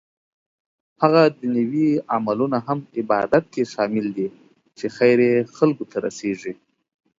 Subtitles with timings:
[1.01, 4.27] هغه دنيوي عملونه هم عبادت کې شامل دي
[4.77, 6.53] چې خير يې خلکو ته رسيږي